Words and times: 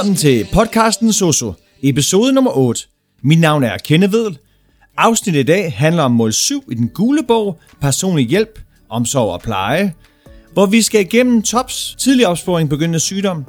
Velkommen 0.00 0.16
til 0.16 0.48
podcasten 0.52 1.12
Soso, 1.12 1.52
episode 1.82 2.32
nummer 2.32 2.56
8. 2.56 2.82
Mit 3.22 3.40
navn 3.40 3.62
er 3.62 3.78
Kenne 3.78 4.12
Vedel. 4.12 4.38
Afsnittet 4.96 5.40
i 5.40 5.44
dag 5.44 5.72
handler 5.72 6.02
om 6.02 6.10
mål 6.10 6.32
7 6.32 6.64
i 6.70 6.74
den 6.74 6.88
gule 6.88 7.22
bog, 7.22 7.58
personlig 7.80 8.26
hjælp, 8.26 8.60
omsorg 8.88 9.32
og 9.32 9.40
pleje, 9.40 9.94
hvor 10.52 10.66
vi 10.66 10.82
skal 10.82 11.00
igennem 11.00 11.42
TOPS, 11.42 11.96
tidlig 11.98 12.26
opsporing 12.26 12.68
begyndende 12.68 13.00
sygdom, 13.00 13.44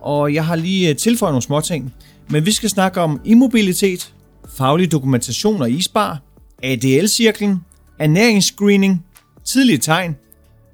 og 0.00 0.34
jeg 0.34 0.46
har 0.46 0.56
lige 0.56 0.88
øh, 0.88 0.96
tilføjet 0.96 1.32
nogle 1.32 1.42
småting. 1.42 1.94
Men 2.28 2.46
vi 2.46 2.52
skal 2.52 2.70
snakke 2.70 3.00
om 3.00 3.20
immobilitet, 3.24 4.12
faglig 4.56 4.92
dokumentation 4.92 5.62
og 5.62 5.70
isbar, 5.70 6.18
ADL-cirklen, 6.62 7.56
ernæringsscreening, 7.98 9.04
tidlige 9.44 9.78
tegn, 9.78 10.16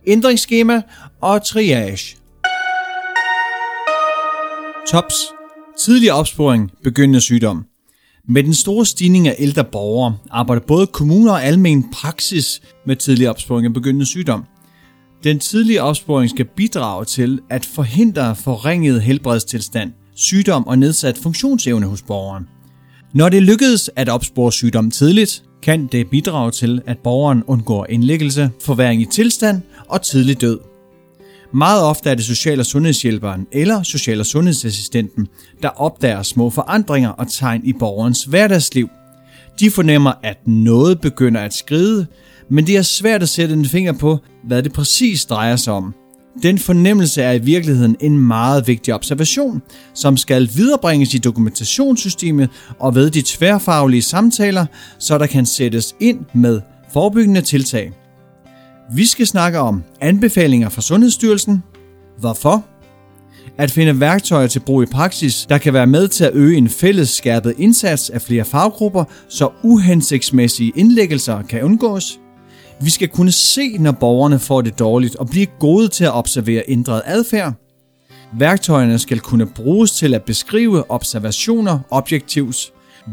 ændringsskema 0.06 0.82
og 1.20 1.44
triage. 1.44 2.19
TOPS. 4.90 5.14
Tidlig 5.78 6.12
opsporing 6.12 6.70
begyndende 6.84 7.20
sygdom. 7.20 7.64
Med 8.28 8.42
den 8.42 8.54
store 8.54 8.86
stigning 8.86 9.28
af 9.28 9.36
ældre 9.38 9.64
borgere 9.64 10.16
arbejder 10.30 10.62
både 10.66 10.86
kommuner 10.86 11.32
og 11.32 11.44
almen 11.44 11.90
praksis 11.92 12.60
med 12.86 12.96
tidlig 12.96 13.30
opsporing 13.30 13.66
af 13.66 13.72
begyndende 13.72 14.06
sygdom. 14.06 14.44
Den 15.24 15.38
tidlige 15.38 15.82
opsporing 15.82 16.30
skal 16.30 16.44
bidrage 16.56 17.04
til 17.04 17.40
at 17.50 17.66
forhindre 17.66 18.36
forringet 18.36 19.02
helbredstilstand, 19.02 19.92
sygdom 20.14 20.66
og 20.66 20.78
nedsat 20.78 21.18
funktionsevne 21.18 21.86
hos 21.86 22.02
borgeren. 22.02 22.48
Når 23.14 23.28
det 23.28 23.42
lykkedes 23.42 23.90
at 23.96 24.08
opspore 24.08 24.52
sygdom 24.52 24.90
tidligt, 24.90 25.42
kan 25.62 25.86
det 25.86 26.10
bidrage 26.10 26.50
til, 26.50 26.82
at 26.86 26.98
borgeren 26.98 27.42
undgår 27.46 27.86
indlæggelse, 27.88 28.50
forværing 28.62 29.02
i 29.02 29.06
tilstand 29.06 29.62
og 29.88 30.02
tidlig 30.02 30.40
død. 30.40 30.69
Meget 31.54 31.82
ofte 31.82 32.10
er 32.10 32.14
det 32.14 32.24
social- 32.24 32.60
og 32.60 32.66
sundhedshjælperen 32.66 33.46
eller 33.52 33.82
social- 33.82 34.20
og 34.20 34.26
sundhedsassistenten, 34.26 35.28
der 35.62 35.68
opdager 35.68 36.22
små 36.22 36.50
forandringer 36.50 37.08
og 37.08 37.32
tegn 37.32 37.60
i 37.64 37.72
borgerens 37.72 38.24
hverdagsliv. 38.24 38.88
De 39.60 39.70
fornemmer, 39.70 40.12
at 40.22 40.38
noget 40.46 41.00
begynder 41.00 41.40
at 41.40 41.54
skride, 41.54 42.06
men 42.48 42.66
det 42.66 42.76
er 42.76 42.82
svært 42.82 43.22
at 43.22 43.28
sætte 43.28 43.54
en 43.54 43.64
finger 43.64 43.92
på, 43.92 44.18
hvad 44.44 44.62
det 44.62 44.72
præcis 44.72 45.24
drejer 45.24 45.56
sig 45.56 45.72
om. 45.72 45.94
Den 46.42 46.58
fornemmelse 46.58 47.22
er 47.22 47.32
i 47.32 47.38
virkeligheden 47.38 47.96
en 48.00 48.18
meget 48.18 48.66
vigtig 48.66 48.94
observation, 48.94 49.62
som 49.94 50.16
skal 50.16 50.50
viderebringes 50.56 51.14
i 51.14 51.18
dokumentationssystemet 51.18 52.50
og 52.78 52.94
ved 52.94 53.10
de 53.10 53.22
tværfaglige 53.26 54.02
samtaler, 54.02 54.66
så 54.98 55.18
der 55.18 55.26
kan 55.26 55.46
sættes 55.46 55.94
ind 56.00 56.18
med 56.34 56.60
forebyggende 56.92 57.40
tiltag. 57.40 57.92
Vi 58.92 59.06
skal 59.06 59.26
snakke 59.26 59.58
om 59.58 59.82
anbefalinger 60.00 60.68
fra 60.68 60.82
Sundhedsstyrelsen, 60.82 61.62
hvorfor, 62.18 62.64
at 63.58 63.70
finde 63.70 64.00
værktøjer 64.00 64.46
til 64.46 64.60
brug 64.60 64.82
i 64.82 64.86
praksis, 64.86 65.46
der 65.48 65.58
kan 65.58 65.72
være 65.74 65.86
med 65.86 66.08
til 66.08 66.24
at 66.24 66.34
øge 66.34 66.56
en 66.56 66.68
fælles 66.68 67.08
skærpet 67.08 67.54
indsats 67.58 68.10
af 68.10 68.22
flere 68.22 68.44
faggrupper, 68.44 69.04
så 69.28 69.50
uhensigtsmæssige 69.62 70.72
indlæggelser 70.76 71.42
kan 71.42 71.62
undgås. 71.62 72.20
Vi 72.80 72.90
skal 72.90 73.08
kunne 73.08 73.32
se, 73.32 73.78
når 73.78 73.92
borgerne 73.92 74.38
får 74.38 74.60
det 74.60 74.78
dårligt 74.78 75.16
og 75.16 75.28
blive 75.28 75.46
gode 75.58 75.88
til 75.88 76.04
at 76.04 76.14
observere 76.14 76.62
ændret 76.68 77.02
adfærd. 77.04 77.52
Værktøjerne 78.38 78.98
skal 78.98 79.20
kunne 79.20 79.46
bruges 79.46 79.90
til 79.90 80.14
at 80.14 80.22
beskrive 80.22 80.90
observationer 80.90 81.78
objektivt. 81.90 82.56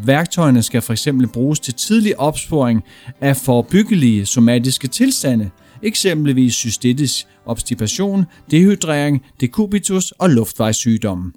Værktøjerne 0.04 0.64
skal 0.64 0.82
f.eks. 0.82 1.08
bruges 1.34 1.60
til 1.60 1.74
tidlig 1.74 2.20
opsporing 2.20 2.84
af 3.22 3.38
forebyggelige 3.38 4.26
somatiske 4.26 4.88
tilstande, 4.88 5.50
eksempelvis 5.84 6.54
cystitis, 6.54 7.28
obstipation, 7.46 8.26
dehydrering, 8.52 9.22
dekubitus 9.42 10.12
og 10.12 10.30
luftvejssygdomme. 10.30 11.32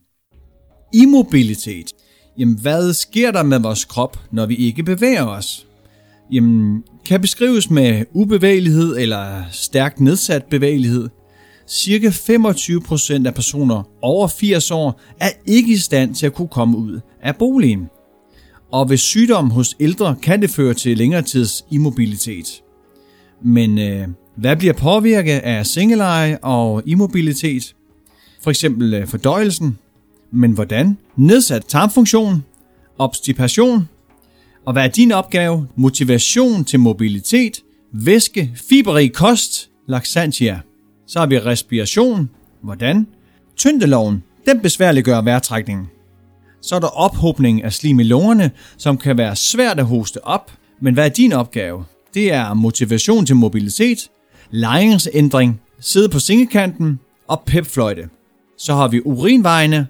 Immobilitet. 0.94 1.86
Jamen, 2.38 2.58
hvad 2.62 2.92
sker 2.92 3.30
der 3.30 3.42
med 3.42 3.58
vores 3.58 3.84
krop, 3.84 4.18
når 4.32 4.46
vi 4.46 4.54
ikke 4.54 4.82
bevæger 4.82 5.26
os? 5.26 5.66
Jamen, 6.32 6.82
kan 7.04 7.20
beskrives 7.20 7.70
med 7.70 8.04
ubevægelighed 8.12 8.96
eller 8.98 9.42
stærkt 9.50 10.00
nedsat 10.00 10.44
bevægelighed. 10.44 11.08
Cirka 11.68 12.08
25% 12.08 13.26
af 13.26 13.34
personer 13.34 13.82
over 14.02 14.28
80 14.28 14.70
år 14.70 15.00
er 15.20 15.30
ikke 15.46 15.72
i 15.72 15.76
stand 15.76 16.14
til 16.14 16.26
at 16.26 16.34
kunne 16.34 16.48
komme 16.48 16.78
ud 16.78 17.00
af 17.22 17.36
boligen. 17.36 17.86
Og 18.72 18.90
ved 18.90 18.96
sygdom 18.96 19.50
hos 19.50 19.76
ældre 19.80 20.16
kan 20.22 20.42
det 20.42 20.50
føre 20.50 20.74
til 20.74 20.98
længere 20.98 21.22
tids 21.22 21.64
immobilitet. 21.70 22.62
Men 23.44 23.78
øh, 23.78 24.08
hvad 24.36 24.56
bliver 24.56 24.72
påvirket 24.72 25.38
af 25.38 25.66
sengeleje 25.66 26.38
og 26.42 26.82
immobilitet? 26.86 27.74
For 28.42 28.50
eksempel 28.50 28.94
øh, 28.94 29.06
fordøjelsen. 29.06 29.78
Men 30.32 30.52
hvordan? 30.52 30.98
Nedsat 31.16 31.64
tarmfunktion, 31.68 32.44
obstipation. 32.98 33.88
Og 34.66 34.72
hvad 34.72 34.84
er 34.84 34.88
din 34.88 35.12
opgave? 35.12 35.68
Motivation 35.76 36.64
til 36.64 36.80
mobilitet, 36.80 37.62
væske, 37.92 38.52
fiberrig 38.68 39.12
kost, 39.12 39.70
laxantia. 39.88 40.60
Så 41.06 41.18
har 41.18 41.26
vi 41.26 41.38
respiration. 41.38 42.30
Hvordan? 42.62 43.06
Tyndeloven. 43.56 44.22
Den 44.46 44.60
besværliggør 44.60 45.20
vejrtrækningen. 45.20 45.86
Så 46.62 46.76
er 46.76 46.80
der 46.80 46.86
ophobning 46.86 47.64
af 47.64 47.72
slim 47.72 48.00
i 48.00 48.02
lungerne, 48.02 48.50
som 48.76 48.98
kan 48.98 49.18
være 49.18 49.36
svært 49.36 49.78
at 49.78 49.86
hoste 49.86 50.24
op. 50.24 50.52
Men 50.80 50.94
hvad 50.94 51.04
er 51.04 51.08
din 51.08 51.32
opgave? 51.32 51.84
Det 52.14 52.32
er 52.32 52.54
motivation 52.54 53.26
til 53.26 53.36
mobilitet, 53.36 54.08
lejringsændring, 54.50 55.60
sidde 55.80 56.08
på 56.08 56.18
sengekanten 56.18 57.00
og 57.28 57.42
pepfløjte. 57.46 58.08
Så 58.58 58.74
har 58.74 58.88
vi 58.88 59.00
urinvejene. 59.04 59.86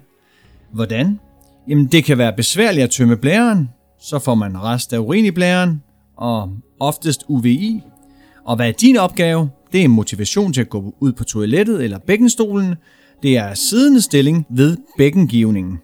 Hvordan? 0.73 1.19
Jamen 1.67 1.85
det 1.85 2.03
kan 2.03 2.17
være 2.17 2.33
besværligt 2.37 2.83
at 2.83 2.89
tømme 2.89 3.17
blæren, 3.17 3.69
så 4.01 4.19
får 4.19 4.35
man 4.35 4.63
rest 4.63 4.93
af 4.93 4.97
urin 4.97 5.25
i 5.25 5.31
blæren, 5.31 5.81
og 6.17 6.49
oftest 6.79 7.23
UVI. 7.27 7.81
Og 8.45 8.55
hvad 8.55 8.67
er 8.67 8.71
din 8.71 8.97
opgave? 8.97 9.49
Det 9.73 9.83
er 9.83 9.87
motivation 9.87 10.53
til 10.53 10.61
at 10.61 10.69
gå 10.69 10.95
ud 10.99 11.13
på 11.13 11.23
toilettet 11.23 11.83
eller 11.83 11.99
bækkenstolen. 11.99 12.75
Det 13.23 13.37
er 13.37 13.53
siddende 13.53 14.01
stilling 14.01 14.45
ved 14.49 14.77
bækkengivningen. 14.97 15.79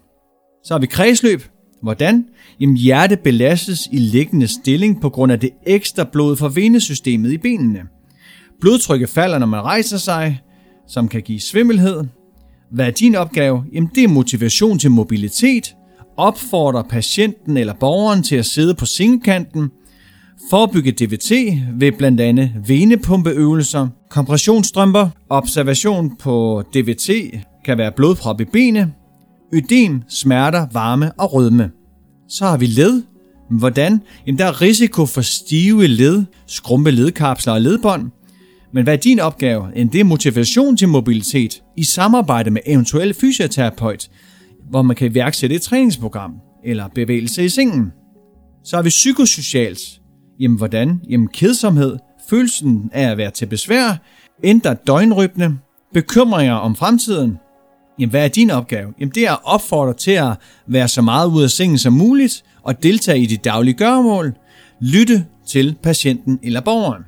Så 0.64 0.74
har 0.74 0.78
vi 0.78 0.86
kredsløb. 0.86 1.42
Hvordan? 1.82 2.24
Jamen 2.60 2.76
hjertet 2.76 3.20
belastes 3.20 3.88
i 3.92 3.98
liggende 3.98 4.48
stilling 4.48 5.00
på 5.00 5.10
grund 5.10 5.32
af 5.32 5.40
det 5.40 5.50
ekstra 5.66 6.04
blod 6.04 6.36
fra 6.36 6.50
venesystemet 6.54 7.32
i 7.32 7.38
benene. 7.38 7.80
Blodtrykket 8.60 9.08
falder, 9.08 9.38
når 9.38 9.46
man 9.46 9.60
rejser 9.60 9.98
sig, 9.98 10.40
som 10.88 11.08
kan 11.08 11.22
give 11.22 11.40
svimmelhed. 11.40 12.04
Hvad 12.70 12.86
er 12.86 12.90
din 12.90 13.14
opgave? 13.14 13.64
Jamen 13.72 13.90
det 13.94 14.04
er 14.04 14.08
motivation 14.08 14.78
til 14.78 14.90
mobilitet, 14.90 15.74
opfordrer 16.16 16.82
patienten 16.82 17.56
eller 17.56 17.74
borgeren 17.74 18.22
til 18.22 18.36
at 18.36 18.46
sidde 18.46 18.74
på 18.74 18.86
sengekanten, 18.86 19.70
forebygge 20.50 20.92
DVT 20.92 21.30
ved 21.80 21.92
blandt 21.92 22.20
andet 22.20 22.52
venepumpeøvelser, 22.66 23.88
kompressionsstrømper, 24.10 25.08
observation 25.28 26.16
på 26.16 26.62
DVT 26.74 27.10
kan 27.64 27.78
være 27.78 27.92
blodprop 27.96 28.40
i 28.40 28.44
benet, 28.44 28.92
ødem, 29.54 30.02
smerter, 30.08 30.66
varme 30.72 31.12
og 31.12 31.32
rødme. 31.34 31.70
Så 32.28 32.44
har 32.44 32.56
vi 32.56 32.66
led. 32.66 33.02
Hvordan? 33.50 34.00
Jamen 34.26 34.38
der 34.38 34.44
er 34.44 34.60
risiko 34.60 35.06
for 35.06 35.20
stive 35.20 35.86
led, 35.86 36.24
skrumpe 36.46 36.90
ledkapsler 36.90 37.52
og 37.52 37.60
ledbånd. 37.60 38.10
Men 38.72 38.84
hvad 38.84 38.92
er 38.92 38.98
din 38.98 39.20
opgave? 39.20 39.76
En 39.76 39.88
det 39.88 40.00
er 40.00 40.04
motivation 40.04 40.76
til 40.76 40.88
mobilitet 40.88 41.62
i 41.76 41.84
samarbejde 41.84 42.50
med 42.50 42.60
eventuelle 42.66 43.14
fysioterapeut, 43.14 44.08
hvor 44.70 44.82
man 44.82 44.96
kan 44.96 45.10
iværksætte 45.10 45.56
et 45.56 45.62
træningsprogram 45.62 46.32
eller 46.64 46.88
bevægelse 46.88 47.44
i 47.44 47.48
sengen. 47.48 47.92
Så 48.64 48.76
er 48.76 48.82
vi 48.82 48.88
psykosocialt. 48.88 49.80
Jamen 50.40 50.56
hvordan? 50.56 51.00
Jamen 51.10 51.28
kedsomhed, 51.28 51.96
følelsen 52.30 52.90
af 52.92 53.10
at 53.10 53.18
være 53.18 53.30
til 53.30 53.46
besvær, 53.46 54.02
ændre 54.44 54.74
døgnrytme, 54.86 55.58
bekymringer 55.94 56.54
om 56.54 56.76
fremtiden. 56.76 57.38
Jamen 57.98 58.10
hvad 58.10 58.24
er 58.24 58.28
din 58.28 58.50
opgave? 58.50 58.92
Jamen 59.00 59.14
det 59.14 59.26
er 59.26 59.32
at 59.32 59.38
opfordre 59.44 59.94
til 59.94 60.10
at 60.10 60.32
være 60.66 60.88
så 60.88 61.02
meget 61.02 61.28
ude 61.28 61.44
af 61.44 61.50
sengen 61.50 61.78
som 61.78 61.92
muligt 61.92 62.44
og 62.62 62.82
deltage 62.82 63.18
i 63.18 63.26
dit 63.26 63.44
daglige 63.44 63.74
gøremål. 63.74 64.34
Lytte 64.80 65.26
til 65.46 65.76
patienten 65.82 66.38
eller 66.42 66.60
borgeren. 66.60 67.02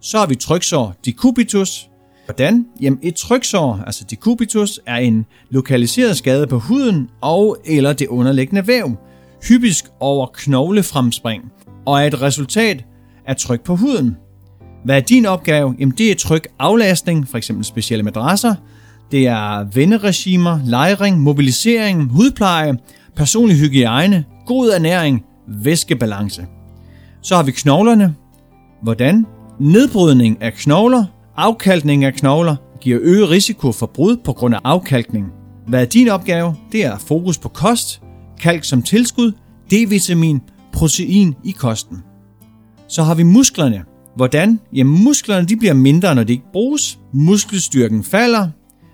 Så 0.00 0.18
har 0.18 0.26
vi 0.26 0.34
tryksår, 0.34 0.94
decubitus, 1.04 1.88
Hvordan? 2.28 2.66
Jamen 2.80 2.98
et 3.02 3.14
tryksår, 3.14 3.82
altså 3.86 4.04
decubitus, 4.10 4.80
er 4.86 4.96
en 4.96 5.26
lokaliseret 5.50 6.16
skade 6.16 6.46
på 6.46 6.58
huden 6.58 7.10
og 7.20 7.56
eller 7.64 7.92
det 7.92 8.06
underliggende 8.06 8.66
væv, 8.66 8.96
hypisk 9.48 9.84
over 10.00 10.26
knoglefremspring, 10.34 11.42
og 11.86 12.02
er 12.02 12.06
et 12.06 12.22
resultat 12.22 12.84
af 13.26 13.36
tryk 13.36 13.60
på 13.60 13.76
huden. 13.76 14.16
Hvad 14.84 14.96
er 14.96 15.00
din 15.00 15.26
opgave? 15.26 15.74
Jamen 15.78 15.94
det 15.98 16.10
er 16.10 16.14
tryk 16.14 16.48
aflastning, 16.58 17.28
f.eks. 17.28 17.50
specielle 17.62 18.02
madrasser, 18.02 18.54
det 19.10 19.26
er 19.26 19.64
venderegimer, 19.74 20.60
lejring, 20.64 21.20
mobilisering, 21.20 22.10
hudpleje, 22.10 22.78
personlig 23.16 23.56
hygiejne, 23.56 24.24
god 24.46 24.70
ernæring, 24.70 25.24
væskebalance. 25.48 26.46
Så 27.22 27.36
har 27.36 27.42
vi 27.42 27.52
knoglerne. 27.52 28.14
Hvordan? 28.82 29.26
Nedbrydning 29.60 30.42
af 30.42 30.52
knogler, 30.52 31.04
Afkalkning 31.36 32.04
af 32.04 32.14
knogler 32.14 32.56
giver 32.80 32.98
øget 33.02 33.30
risiko 33.30 33.72
for 33.72 33.86
brud 33.86 34.16
på 34.16 34.32
grund 34.32 34.54
af 34.54 34.60
afkalkning. 34.64 35.26
Hvad 35.66 35.80
er 35.80 35.84
din 35.84 36.08
opgave? 36.08 36.56
Det 36.72 36.84
er 36.84 36.98
fokus 36.98 37.38
på 37.38 37.48
kost, 37.48 38.02
kalk 38.40 38.64
som 38.64 38.82
tilskud, 38.82 39.32
D-vitamin, 39.72 40.40
protein 40.72 41.34
i 41.44 41.50
kosten. 41.50 42.02
Så 42.88 43.02
har 43.02 43.14
vi 43.14 43.22
musklerne. 43.22 43.84
Hvordan? 44.16 44.60
Jamen 44.72 45.04
musklerne 45.04 45.46
de 45.46 45.56
bliver 45.56 45.74
mindre, 45.74 46.14
når 46.14 46.24
de 46.24 46.32
ikke 46.32 46.52
bruges. 46.52 46.98
Muskelstyrken 47.12 48.04
falder. 48.04 48.48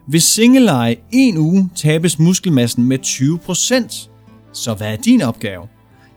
Ved 0.09 0.21
singeleje 0.21 0.97
en 1.13 1.39
uge 1.39 1.71
tabes 1.75 2.19
muskelmassen 2.19 2.85
med 2.85 2.99
20%. 2.99 4.09
Så 4.53 4.75
hvad 4.75 4.93
er 4.93 4.97
din 4.97 5.23
opgave? 5.23 5.63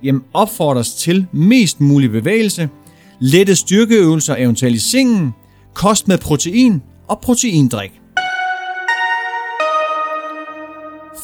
Jamen 0.04 0.22
opfordres 0.34 0.94
til 0.94 1.26
mest 1.32 1.82
mulig 1.82 2.12
bevægelse, 2.12 2.70
lette 3.20 3.56
styrkeøvelser 3.56 4.36
eventuelt 4.36 4.76
i 4.76 4.80
sengen, 4.80 5.32
kost 5.74 6.08
med 6.08 6.18
protein 6.18 6.82
og 7.08 7.20
proteindrik. 7.22 7.92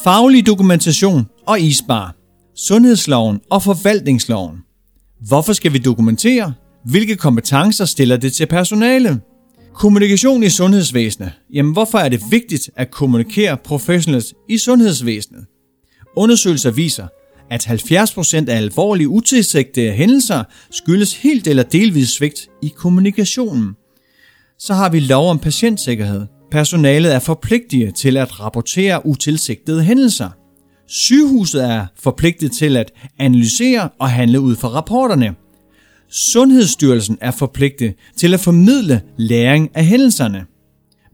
Faglig 0.04 0.46
dokumentation 0.46 1.26
og 1.46 1.60
isbar. 1.60 2.14
Sundhedsloven 2.56 3.40
og 3.50 3.62
forvaltningsloven. 3.62 4.58
Hvorfor 5.28 5.52
skal 5.52 5.72
vi 5.72 5.78
dokumentere? 5.78 6.54
Hvilke 6.84 7.16
kompetencer 7.16 7.84
stiller 7.84 8.16
det 8.16 8.32
til 8.32 8.46
personale? 8.46 9.20
Kommunikation 9.74 10.42
i 10.42 10.48
sundhedsvæsenet. 10.48 11.32
Jamen 11.52 11.72
hvorfor 11.72 11.98
er 11.98 12.08
det 12.08 12.20
vigtigt 12.30 12.70
at 12.76 12.90
kommunikere 12.90 13.56
professionelt 13.56 14.34
i 14.48 14.58
sundhedsvæsenet? 14.58 15.46
Undersøgelser 16.16 16.70
viser, 16.70 17.06
at 17.54 17.66
70% 17.66 18.50
af 18.50 18.56
alvorlige 18.56 19.08
utilsigtede 19.08 19.92
hændelser 19.92 20.44
skyldes 20.70 21.16
helt 21.16 21.46
eller 21.46 21.62
delvis 21.62 22.08
svigt 22.08 22.48
i 22.62 22.72
kommunikationen. 22.76 23.74
Så 24.58 24.74
har 24.74 24.88
vi 24.88 25.00
lov 25.00 25.30
om 25.30 25.38
patientsikkerhed. 25.38 26.26
Personalet 26.50 27.14
er 27.14 27.18
forpligtige 27.18 27.92
til 27.92 28.16
at 28.16 28.40
rapportere 28.40 29.06
utilsigtede 29.06 29.82
hændelser. 29.82 30.30
Sygehuset 30.88 31.64
er 31.64 31.86
forpligtet 32.00 32.52
til 32.52 32.76
at 32.76 32.92
analysere 33.18 33.88
og 34.00 34.10
handle 34.10 34.40
ud 34.40 34.56
fra 34.56 34.68
rapporterne. 34.68 35.34
Sundhedsstyrelsen 36.10 37.18
er 37.20 37.30
forpligtet 37.30 37.94
til 38.16 38.34
at 38.34 38.40
formidle 38.40 39.02
læring 39.16 39.70
af 39.74 39.84
hændelserne. 39.84 40.44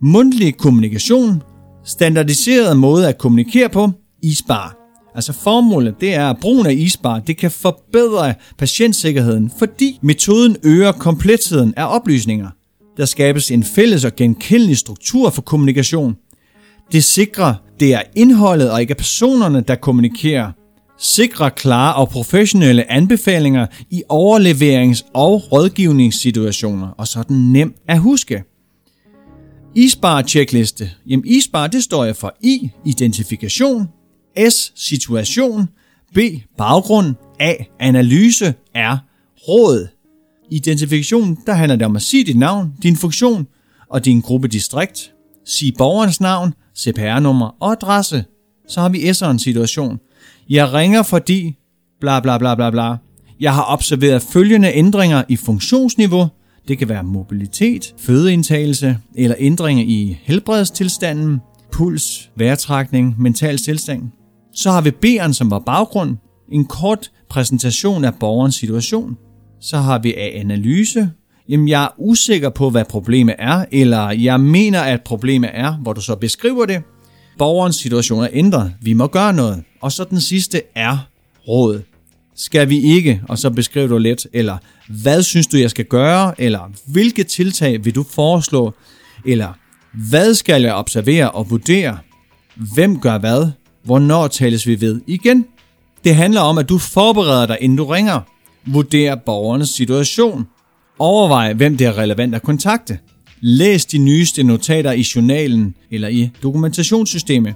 Mundtlig 0.02 0.56
kommunikation, 0.56 1.42
standardiseret 1.84 2.76
måde 2.76 3.08
at 3.08 3.18
kommunikere 3.18 3.68
på, 3.68 3.90
isbar. 4.22 4.79
Altså 5.14 5.32
formålet 5.32 5.94
det 6.00 6.14
er, 6.14 6.30
at 6.30 6.36
brugen 6.40 6.66
af 6.66 6.72
isbar 6.72 7.18
det 7.18 7.36
kan 7.36 7.50
forbedre 7.50 8.34
patientsikkerheden, 8.58 9.52
fordi 9.58 9.98
metoden 10.02 10.56
øger 10.62 10.92
kompletheden 10.92 11.74
af 11.76 11.94
oplysninger. 11.94 12.48
Der 12.96 13.04
skabes 13.04 13.50
en 13.50 13.64
fælles 13.64 14.04
og 14.04 14.16
genkendelig 14.16 14.76
struktur 14.76 15.30
for 15.30 15.42
kommunikation. 15.42 16.16
Det 16.92 17.04
sikrer, 17.04 17.54
det 17.80 17.94
er 17.94 18.02
indholdet 18.16 18.70
og 18.70 18.80
ikke 18.80 18.94
personerne, 18.94 19.60
der 19.60 19.74
kommunikerer. 19.74 20.52
Sikrer 20.98 21.48
klare 21.48 21.94
og 21.94 22.08
professionelle 22.08 22.92
anbefalinger 22.92 23.66
i 23.90 24.02
overleverings- 24.12 25.10
og 25.14 25.52
rådgivningssituationer, 25.52 26.88
og 26.88 27.08
så 27.08 27.18
er 27.18 27.22
den 27.22 27.52
nem 27.52 27.74
at 27.88 27.98
huske. 27.98 28.42
Isbar 29.74 30.22
checkliste. 30.22 30.90
Jamen 31.06 31.26
Isbar 31.26 31.66
det 31.66 31.84
står 31.84 32.04
jeg 32.04 32.16
for 32.16 32.34
I, 32.40 32.70
identifikation, 32.84 33.88
S, 34.50 34.72
situation, 34.76 35.68
B, 36.14 36.18
baggrund, 36.58 37.14
A, 37.40 37.54
analyse, 37.78 38.54
R, 38.74 38.96
råd. 39.48 39.88
Identifikation, 40.50 41.38
der 41.46 41.52
handler 41.52 41.76
det 41.76 41.86
om 41.86 41.96
at 41.96 42.02
sige 42.02 42.24
dit 42.24 42.38
navn, 42.38 42.72
din 42.82 42.96
funktion 42.96 43.46
og 43.88 44.04
din 44.04 44.20
gruppe 44.20 44.48
distrikt. 44.48 45.12
Sig 45.46 45.72
borgerens 45.78 46.20
navn, 46.20 46.54
CPR-nummer 46.78 47.56
og 47.60 47.72
adresse. 47.72 48.24
Så 48.68 48.80
har 48.80 48.88
vi 48.88 49.10
S'eren 49.10 49.38
situation. 49.38 49.98
Jeg 50.48 50.72
ringer 50.72 51.02
fordi 51.02 51.56
bla 52.00 52.20
bla 52.20 52.38
bla 52.38 52.54
bla 52.54 52.70
bla. 52.70 52.96
Jeg 53.40 53.54
har 53.54 53.64
observeret 53.72 54.22
følgende 54.22 54.72
ændringer 54.74 55.22
i 55.28 55.36
funktionsniveau. 55.36 56.28
Det 56.68 56.78
kan 56.78 56.88
være 56.88 57.04
mobilitet, 57.04 57.94
fødeindtagelse 57.98 58.98
eller 59.14 59.36
ændringer 59.38 59.84
i 59.86 60.18
helbredstilstanden, 60.22 61.40
puls, 61.72 62.30
vejrtrækning, 62.36 63.14
mental 63.18 63.58
tilstand. 63.58 64.02
Så 64.54 64.70
har 64.70 64.80
vi 64.80 64.90
B'eren, 64.90 65.32
som 65.32 65.50
var 65.50 65.58
baggrund, 65.58 66.16
en 66.52 66.64
kort 66.64 67.10
præsentation 67.28 68.04
af 68.04 68.14
borgerens 68.14 68.54
situation. 68.54 69.16
Så 69.60 69.76
har 69.76 69.98
vi 69.98 70.14
A-analyse. 70.14 71.10
Jamen, 71.48 71.68
jeg 71.68 71.84
er 71.84 71.88
usikker 71.98 72.50
på, 72.50 72.70
hvad 72.70 72.84
problemet 72.84 73.34
er, 73.38 73.64
eller 73.72 74.10
jeg 74.10 74.40
mener, 74.40 74.80
at 74.80 75.02
problemet 75.02 75.50
er, 75.52 75.72
hvor 75.72 75.92
du 75.92 76.00
så 76.00 76.16
beskriver 76.16 76.66
det. 76.66 76.82
Borgerens 77.38 77.76
situation 77.76 78.22
er 78.22 78.28
ændret. 78.32 78.72
Vi 78.82 78.92
må 78.92 79.06
gøre 79.06 79.32
noget. 79.32 79.62
Og 79.80 79.92
så 79.92 80.04
den 80.04 80.20
sidste 80.20 80.62
er 80.74 80.98
råd. 81.48 81.82
Skal 82.36 82.68
vi 82.68 82.80
ikke? 82.80 83.22
Og 83.28 83.38
så 83.38 83.50
beskriver 83.50 83.88
du 83.88 83.98
lidt, 83.98 84.26
eller 84.32 84.56
hvad 85.02 85.22
synes 85.22 85.46
du, 85.46 85.56
jeg 85.56 85.70
skal 85.70 85.84
gøre? 85.84 86.40
Eller 86.40 86.60
hvilke 86.86 87.24
tiltag 87.24 87.84
vil 87.84 87.94
du 87.94 88.02
foreslå? 88.02 88.74
Eller 89.26 89.52
hvad 90.08 90.34
skal 90.34 90.62
jeg 90.62 90.74
observere 90.74 91.30
og 91.30 91.50
vurdere? 91.50 91.98
Hvem 92.74 93.00
gør 93.00 93.18
hvad? 93.18 93.50
Hvornår 93.84 94.28
tales 94.28 94.66
vi 94.66 94.80
ved 94.80 95.00
igen? 95.06 95.44
Det 96.04 96.14
handler 96.14 96.40
om, 96.40 96.58
at 96.58 96.68
du 96.68 96.78
forbereder 96.78 97.46
dig, 97.46 97.58
inden 97.60 97.78
du 97.78 97.84
ringer. 97.84 98.20
Vurder 98.66 99.14
borgernes 99.14 99.68
situation. 99.68 100.46
Overvej, 100.98 101.52
hvem 101.52 101.76
det 101.76 101.86
er 101.86 101.98
relevant 101.98 102.34
at 102.34 102.42
kontakte. 102.42 102.98
Læs 103.40 103.84
de 103.84 103.98
nyeste 103.98 104.42
notater 104.42 104.92
i 104.92 105.06
journalen 105.14 105.74
eller 105.90 106.08
i 106.08 106.30
dokumentationssystemet. 106.42 107.54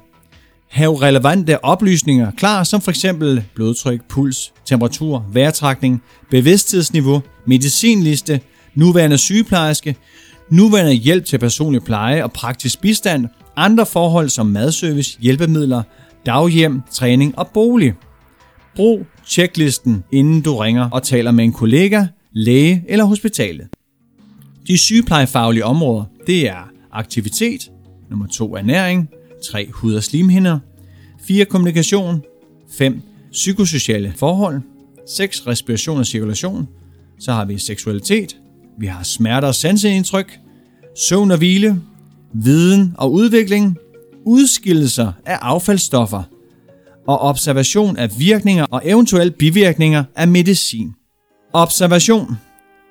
Hav 0.70 0.94
relevante 0.94 1.64
oplysninger 1.64 2.30
klar, 2.30 2.64
som 2.64 2.80
f.eks. 2.82 3.06
blodtryk, 3.54 4.00
puls, 4.08 4.52
temperatur, 4.64 5.26
vejrtrækning, 5.32 6.02
bevidsthedsniveau, 6.30 7.22
medicinliste, 7.46 8.40
nuværende 8.74 9.18
sygeplejerske, 9.18 9.96
nuværende 10.50 10.92
hjælp 10.92 11.24
til 11.24 11.38
personlig 11.38 11.82
pleje 11.82 12.24
og 12.24 12.32
praktisk 12.32 12.80
bistand, 12.80 13.26
andre 13.56 13.86
forhold 13.86 14.28
som 14.28 14.46
madservice, 14.46 15.18
hjælpemidler, 15.20 15.82
daghjem, 16.26 16.80
træning 16.90 17.38
og 17.38 17.48
bolig. 17.48 17.94
Brug 18.76 19.06
checklisten, 19.26 20.04
inden 20.12 20.40
du 20.40 20.56
ringer 20.56 20.90
og 20.90 21.02
taler 21.02 21.30
med 21.30 21.44
en 21.44 21.52
kollega, 21.52 22.06
læge 22.32 22.84
eller 22.88 23.04
hospitalet. 23.04 23.66
De 24.66 24.78
sygeplejefaglige 24.78 25.64
områder, 25.64 26.04
det 26.26 26.48
er 26.48 26.70
aktivitet, 26.92 27.70
nummer 28.10 28.26
2 28.26 28.56
ernæring, 28.56 29.08
3 29.50 29.68
hud- 29.72 29.94
og 29.94 30.02
slimhinder, 30.02 30.58
4 31.26 31.44
kommunikation, 31.44 32.22
5 32.78 33.02
psykosociale 33.32 34.12
forhold, 34.16 34.62
6 35.08 35.46
respiration 35.46 35.98
og 35.98 36.06
cirkulation, 36.06 36.68
så 37.18 37.32
har 37.32 37.44
vi 37.44 37.58
seksualitet, 37.58 38.36
vi 38.78 38.86
har 38.86 39.02
smerter 39.02 39.48
og 39.48 39.54
sanseindtryk, 39.54 40.38
søvn 40.96 41.30
og 41.30 41.38
hvile, 41.38 41.82
viden 42.32 42.94
og 42.98 43.12
udvikling, 43.12 43.78
udskillelser 44.26 45.12
af 45.26 45.38
affaldsstoffer 45.42 46.22
og 47.06 47.20
observation 47.20 47.96
af 47.96 48.18
virkninger 48.18 48.66
og 48.70 48.82
eventuelle 48.84 49.30
bivirkninger 49.30 50.04
af 50.16 50.28
medicin. 50.28 50.92
Observation. 51.52 52.38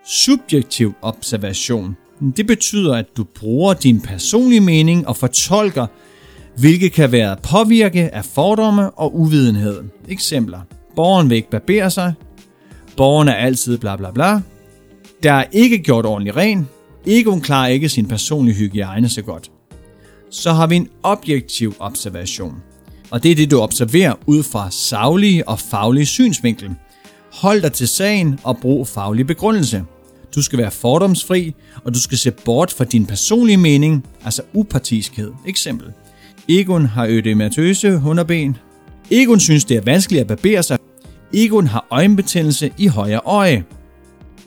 Subjektiv 0.06 0.94
observation. 1.02 1.96
Det 2.38 2.48
betyder, 2.48 2.96
at 2.96 3.06
du 3.18 3.24
bruger 3.24 3.74
din 3.74 4.02
personlige 4.02 4.62
mening 4.62 5.08
og 5.08 5.18
fortolker, 5.18 5.88
hvilket 6.58 6.92
kan 6.92 7.12
være 7.12 7.38
påvirke 7.44 8.16
af 8.16 8.26
fordomme 8.26 8.92
og 8.92 9.20
uvidenhed. 9.20 9.84
Eksempler. 10.08 10.60
Borgeren 10.96 11.30
vil 11.30 11.36
ikke 11.36 11.50
barbere 11.50 11.92
sig. 11.92 12.14
Borgeren 12.98 13.28
er 13.28 13.34
altid 13.34 13.78
bla 13.78 13.96
bla 13.96 14.12
bla. 14.12 14.42
Der 15.24 15.34
er 15.34 15.46
ikke 15.52 15.78
gjort 15.78 16.06
ordentligt 16.06 16.38
ren. 16.38 16.68
Egoen 17.08 17.42
klarer 17.42 17.68
ikke 17.68 17.90
sin 17.90 18.06
personlige 18.06 18.56
hygiejne 18.56 19.10
så 19.10 19.22
godt 19.22 19.53
så 20.34 20.54
har 20.54 20.68
vi 20.68 20.76
en 20.76 20.88
objektiv 21.04 21.76
observation. 21.80 22.56
Og 23.12 23.24
det 23.24 23.32
er 23.32 23.36
det, 23.36 23.52
du 23.52 23.60
observerer 23.60 24.14
ud 24.26 24.44
fra 24.44 24.72
saglige 24.72 25.48
og 25.48 25.60
faglige 25.60 26.06
synsvinkel. 26.06 26.72
Hold 27.34 27.62
dig 27.62 27.74
til 27.74 27.88
sagen 27.88 28.40
og 28.44 28.58
brug 28.58 28.88
faglig 28.88 29.28
begrundelse. 29.28 29.84
Du 30.36 30.42
skal 30.42 30.60
være 30.60 30.72
fordomsfri, 30.72 31.56
og 31.84 31.94
du 31.94 32.00
skal 32.00 32.18
se 32.18 32.32
bort 32.32 32.72
fra 32.72 32.84
din 32.84 33.06
personlige 33.06 33.58
mening, 33.58 34.06
altså 34.26 34.42
upartiskhed. 34.54 35.32
Eksempel. 35.46 35.88
Egon 36.50 36.86
har 36.86 37.08
ødematøse 37.08 37.98
hunderben. 37.98 38.58
Egon 39.12 39.40
synes, 39.40 39.66
det 39.66 39.78
er 39.78 39.82
vanskeligt 39.82 40.22
at 40.22 40.28
barbere 40.28 40.64
sig. 40.64 40.78
Egon 41.34 41.68
har 41.68 41.88
øjenbetændelse 41.92 42.72
i 42.78 42.88
højre 42.88 43.22
øje. 43.26 43.64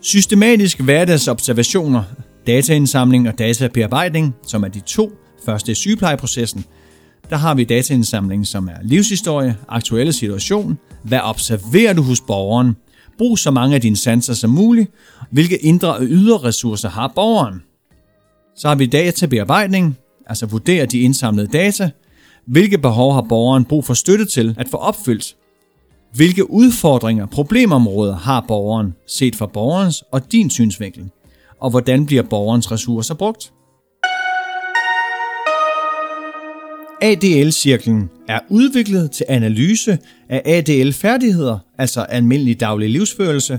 Systematisk 0.00 0.80
hverdagsobservationer, 0.80 2.02
dataindsamling 2.46 3.28
og 3.28 3.38
databearbejdning, 3.38 4.34
som 4.46 4.62
er 4.62 4.68
de 4.68 4.80
to 4.80 5.12
Først 5.44 5.68
i 5.68 5.74
sygeplejeprocessen. 5.74 6.64
Der 7.30 7.36
har 7.36 7.54
vi 7.54 7.64
dataindsamling, 7.64 8.46
som 8.46 8.68
er 8.68 8.76
livshistorie, 8.82 9.56
aktuelle 9.68 10.12
situation, 10.12 10.78
hvad 11.02 11.20
observerer 11.22 11.92
du 11.92 12.02
hos 12.02 12.20
borgeren, 12.20 12.76
brug 13.18 13.38
så 13.38 13.50
mange 13.50 13.74
af 13.74 13.80
dine 13.80 13.96
sanser 13.96 14.34
som 14.34 14.50
muligt, 14.50 14.90
hvilke 15.30 15.56
indre 15.56 15.94
og 15.94 16.02
ydre 16.02 16.38
ressourcer 16.38 16.88
har 16.88 17.12
borgeren. 17.14 17.62
Så 18.56 18.68
har 18.68 18.74
vi 18.74 18.86
databearbejdning, 18.86 19.98
altså 20.26 20.46
vurdere 20.46 20.86
de 20.86 21.00
indsamlede 21.00 21.46
data, 21.46 21.90
Hvilke 22.46 22.78
behov 22.78 23.14
har 23.14 23.22
borgeren 23.28 23.64
brug 23.64 23.84
for 23.84 23.94
støtte 23.94 24.24
til 24.24 24.54
at 24.58 24.68
få 24.68 24.76
opfyldt? 24.76 25.36
Hvilke 26.14 26.50
udfordringer, 26.50 27.26
problemområder 27.26 28.16
har 28.16 28.44
borgeren 28.48 28.94
set 29.06 29.36
fra 29.36 29.46
borgerens 29.46 30.04
og 30.12 30.32
din 30.32 30.50
synsvinkel? 30.50 31.10
Og 31.60 31.70
hvordan 31.70 32.06
bliver 32.06 32.22
borgerens 32.22 32.72
ressourcer 32.72 33.14
brugt? 33.14 33.52
ADL-cirklen 37.06 38.10
er 38.28 38.40
udviklet 38.48 39.10
til 39.10 39.26
analyse 39.28 39.98
af 40.28 40.42
ADL-færdigheder, 40.44 41.58
altså 41.78 42.00
almindelig 42.00 42.60
daglig 42.60 42.90
livsførelse, 42.90 43.58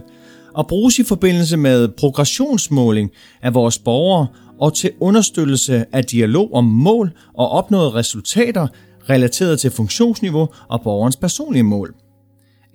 og 0.53 0.67
bruges 0.67 0.99
i 0.99 1.03
forbindelse 1.03 1.57
med 1.57 1.87
progressionsmåling 1.87 3.11
af 3.41 3.53
vores 3.53 3.79
borgere 3.79 4.27
og 4.59 4.75
til 4.75 4.91
understøttelse 4.99 5.85
af 5.93 6.03
dialog 6.03 6.53
om 6.53 6.63
mål 6.63 7.11
og 7.33 7.49
opnåede 7.49 7.89
resultater 7.89 8.67
relateret 9.09 9.59
til 9.59 9.71
funktionsniveau 9.71 10.49
og 10.69 10.81
borgerens 10.81 11.15
personlige 11.15 11.63
mål. 11.63 11.93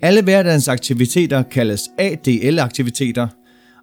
Alle 0.02 0.22
hverdagens 0.22 0.68
aktiviteter 0.68 1.42
kaldes 1.42 1.88
ADL-aktiviteter, 1.98 3.28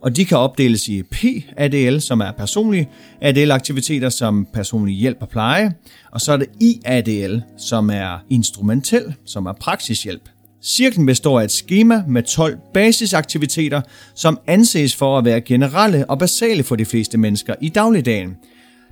og 0.01 0.15
de 0.15 0.25
kan 0.25 0.37
opdeles 0.37 0.87
i 0.87 1.03
P-ADL, 1.03 1.99
som 1.99 2.19
er 2.19 2.31
personlige 2.31 2.89
ADL-aktiviteter 3.21 4.09
som 4.09 4.47
personlig 4.53 4.95
hjælp 4.95 5.17
og 5.21 5.29
pleje, 5.29 5.73
og 6.11 6.21
så 6.21 6.33
er 6.33 6.37
det 6.37 6.47
I-ADL, 6.59 7.41
som 7.57 7.89
er 7.89 8.23
instrumentel, 8.29 9.13
som 9.25 9.45
er 9.45 9.53
praksishjælp. 9.53 10.29
Cirklen 10.63 11.05
består 11.05 11.39
af 11.39 11.43
et 11.43 11.51
schema 11.51 12.03
med 12.07 12.23
12 12.23 12.57
basisaktiviteter, 12.73 13.81
som 14.15 14.39
anses 14.47 14.95
for 14.95 15.17
at 15.17 15.25
være 15.25 15.41
generelle 15.41 16.09
og 16.09 16.19
basale 16.19 16.63
for 16.63 16.75
de 16.75 16.85
fleste 16.85 17.17
mennesker 17.17 17.55
i 17.61 17.69
dagligdagen. 17.69 18.35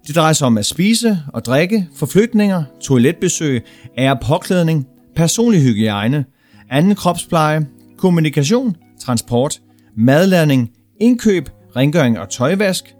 Det 0.08 0.16
drejer 0.16 0.34
sig 0.34 0.48
om 0.48 0.58
at 0.58 0.66
spise 0.66 1.20
og 1.34 1.46
drikke, 1.46 1.88
forflytninger, 1.96 2.64
toiletbesøg, 2.82 3.64
ære 3.98 4.18
påklædning, 4.26 4.88
personlig 5.16 5.62
hygiejne, 5.62 6.26
anden 6.70 6.96
kropspleje, 6.96 7.68
kommunikation, 7.98 8.76
transport, 9.00 9.60
madlavning, 9.98 10.70
indkøb, 11.00 11.50
rengøring 11.76 12.20
og 12.20 12.30
tøjvask. 12.30 12.96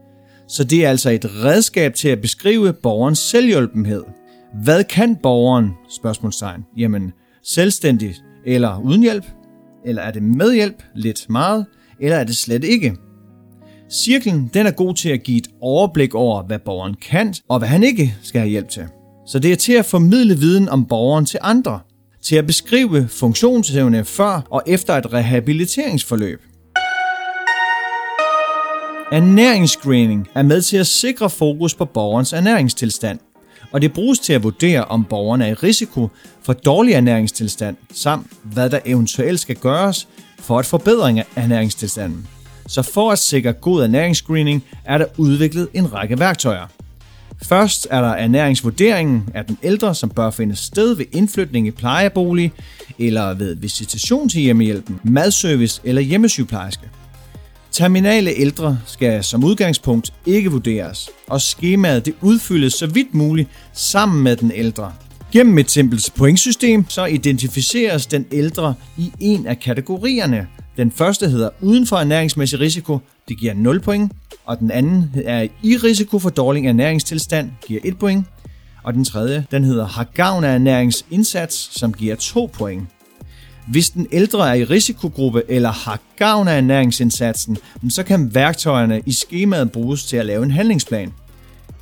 Så 0.48 0.64
det 0.64 0.86
er 0.86 0.90
altså 0.90 1.10
et 1.10 1.26
redskab 1.44 1.94
til 1.94 2.10
at 2.10 2.22
beskrive 2.22 2.74
borgerens 2.74 3.20
selvhjælpenhed. 3.20 4.04
Hvad 4.64 4.84
kan 4.84 5.16
borgeren? 5.16 5.72
Spørgsmålstegn. 5.90 6.64
Jamen, 6.78 7.12
selvstændigt 7.44 8.24
eller 8.46 8.82
uden 8.84 9.02
hjælp? 9.02 9.26
Eller 9.86 10.02
er 10.02 10.12
det 10.12 10.24
med 10.24 10.54
hjælp, 10.54 10.84
lidt 10.96 11.30
meget, 11.30 11.66
eller 12.00 12.18
er 12.18 12.24
det 12.24 12.38
slet 12.38 12.64
ikke? 12.64 12.96
Cirklen 13.92 14.50
den 14.54 14.68
er 14.68 14.72
god 14.72 14.94
til 14.94 15.10
at 15.10 15.24
give 15.24 15.38
et 15.38 15.48
overblik 15.62 16.16
over, 16.16 16.44
hvad 16.44 16.60
borgeren 16.60 16.96
kan, 17.02 17.34
og 17.50 17.60
hvad 17.60 17.68
han 17.68 17.84
ikke 17.84 18.16
skal 18.22 18.42
have 18.42 18.50
hjælp 18.50 18.70
til. 18.70 18.84
Så 19.28 19.40
det 19.40 19.52
er 19.52 19.56
til 19.56 19.74
at 19.74 19.86
formidle 19.86 20.38
viden 20.38 20.70
om 20.70 20.86
borgeren 20.86 21.26
til 21.26 21.40
andre, 21.44 21.80
til 22.22 22.36
at 22.36 22.46
beskrive 22.46 23.08
funktionsevne 23.08 24.06
før 24.06 24.48
og 24.52 24.64
efter 24.68 24.94
et 24.94 25.14
rehabiliteringsforløb. 25.14 26.42
Ernæringsscreening 29.12 30.28
er 30.36 30.42
med 30.42 30.62
til 30.62 30.78
at 30.78 30.88
sikre 30.88 31.30
fokus 31.30 31.76
på 31.76 31.86
borgerens 31.86 32.34
ernæringstilstand, 32.34 33.20
og 33.72 33.82
det 33.82 33.94
bruges 33.94 34.20
til 34.20 34.34
at 34.34 34.44
vurdere, 34.44 34.86
om 34.86 35.04
borgeren 35.04 35.42
er 35.42 35.48
i 35.48 35.54
risiko 35.54 36.10
for 36.42 36.54
dårlig 36.54 36.94
ernæringstilstand, 36.94 37.76
samt 37.94 38.28
hvad 38.44 38.70
der 38.70 38.80
eventuelt 38.86 39.40
skal 39.40 39.56
gøres 39.56 40.08
for 40.40 40.60
at 40.60 40.66
forbedre 40.66 41.24
ernæringstilstanden. 41.36 42.28
Så 42.68 42.82
for 42.82 43.12
at 43.12 43.20
sikre 43.20 43.54
god 43.54 43.84
ernæringsscreening 43.84 44.64
er 44.86 44.98
der 44.98 45.06
udviklet 45.18 45.68
en 45.74 45.94
række 45.94 46.20
værktøjer. 46.20 46.68
Først 47.44 47.88
er 47.92 48.02
der 48.02 48.12
ernæringsvurderingen 48.12 49.30
af 49.34 49.46
den 49.46 49.58
ældre, 49.64 49.96
som 49.96 50.10
bør 50.10 50.30
finde 50.30 50.56
sted 50.56 50.96
ved 50.96 51.06
indflytning 51.12 51.68
i 51.68 51.72
plejebolig 51.72 52.54
eller 53.00 53.34
ved 53.34 53.56
visitation 53.56 54.30
til 54.30 54.42
hjemmehjælpen, 54.42 55.00
madservice 55.04 55.82
eller 55.84 56.02
hjemmesygeplejerske. 56.02 56.90
Terminale 57.78 58.32
ældre 58.32 58.80
skal 58.86 59.24
som 59.24 59.44
udgangspunkt 59.44 60.14
ikke 60.26 60.52
vurderes, 60.52 61.10
og 61.28 61.42
skemaet 61.42 62.06
det 62.06 62.14
udfyldes 62.22 62.74
så 62.74 62.88
vidt 62.88 63.14
muligt 63.14 63.50
sammen 63.74 64.24
med 64.24 64.36
den 64.36 64.52
ældre. 64.56 64.94
Gennem 65.32 65.58
et 65.58 65.72
simpelt 65.72 66.12
pointsystem 66.16 66.90
så 66.90 67.06
identificeres 67.06 68.06
den 68.06 68.26
ældre 68.32 68.74
i 68.98 69.12
en 69.20 69.48
af 69.48 69.60
kategorierne. 69.60 70.48
Den 70.78 70.92
første 70.92 71.30
hedder 71.30 71.50
uden 71.62 71.88
for 71.88 71.98
ernæringsmæssig 71.98 72.60
risiko, 72.60 73.00
det 73.28 73.40
giver 73.40 73.54
0 73.54 73.80
point, 73.80 74.12
og 74.46 74.60
den 74.60 74.72
anden 74.72 75.12
er 75.26 75.48
i 75.64 75.78
risiko 75.78 76.20
for 76.20 76.30
dårlig 76.30 76.66
ernæringstilstand, 76.66 77.52
giver 77.68 77.82
1 77.84 78.00
point, 78.00 78.26
og 78.84 78.94
den 78.94 79.06
tredje, 79.06 79.46
den 79.52 79.64
hedder 79.64 79.86
har 79.86 80.04
gavn 80.14 80.44
af 80.44 80.54
ernæringsindsats, 80.54 81.80
som 81.80 81.94
giver 81.94 82.16
2 82.16 82.50
point. 82.54 82.88
Hvis 83.68 83.90
den 83.90 84.08
ældre 84.12 84.50
er 84.50 84.54
i 84.54 84.64
risikogruppe 84.64 85.44
eller 85.48 85.72
har 85.72 86.00
gavn 86.18 86.48
af 86.48 86.58
ernæringsindsatsen, 86.58 87.58
så 87.90 88.04
kan 88.04 88.36
værktøjerne 88.36 89.02
i 89.06 89.12
skemaet 89.12 89.72
bruges 89.72 90.06
til 90.06 90.18
at 90.18 90.26
lave 90.26 90.44
en 90.44 90.52
handlingsplan. 90.52 91.14